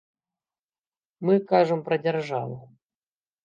Мы 1.29 1.35
кажам 1.53 1.85
пра 1.91 1.95
дзяржаву. 2.05 2.61